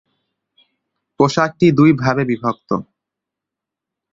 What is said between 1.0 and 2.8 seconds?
পোশাকটি দুই ভাগে বিভক্ত।